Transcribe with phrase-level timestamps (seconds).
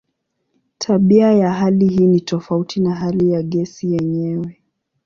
[0.77, 4.61] Tabia ya hali hii ni tofauti na hali ya gesi yenyewe.